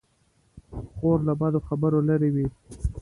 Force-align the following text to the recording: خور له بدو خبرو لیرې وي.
خور 0.95 1.17
له 1.27 1.33
بدو 1.39 1.59
خبرو 1.67 1.99
لیرې 2.07 2.29
وي. 2.35 2.47